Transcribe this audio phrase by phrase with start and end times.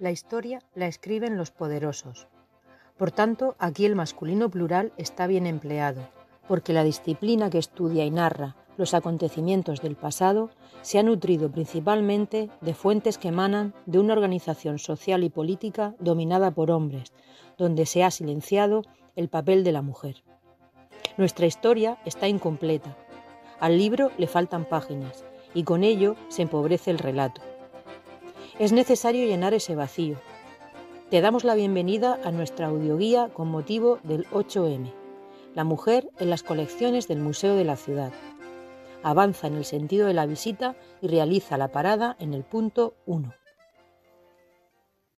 [0.00, 2.26] La historia la escriben los poderosos.
[2.96, 6.08] Por tanto, aquí el masculino plural está bien empleado,
[6.48, 10.48] porque la disciplina que estudia y narra los acontecimientos del pasado
[10.80, 16.50] se ha nutrido principalmente de fuentes que emanan de una organización social y política dominada
[16.50, 17.12] por hombres,
[17.58, 18.84] donde se ha silenciado
[19.16, 20.24] el papel de la mujer.
[21.18, 22.96] Nuestra historia está incompleta.
[23.58, 27.42] Al libro le faltan páginas y con ello se empobrece el relato.
[28.60, 30.18] Es necesario llenar ese vacío.
[31.08, 34.92] Te damos la bienvenida a nuestra audioguía con motivo del 8M,
[35.54, 38.12] la mujer en las colecciones del Museo de la Ciudad.
[39.02, 43.32] Avanza en el sentido de la visita y realiza la parada en el punto 1.